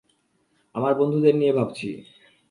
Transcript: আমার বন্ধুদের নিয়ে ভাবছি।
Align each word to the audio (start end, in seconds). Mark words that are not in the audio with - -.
আমার 0.75 0.93
বন্ধুদের 0.93 1.35
নিয়ে 1.35 1.53
ভাবছি। 1.53 1.89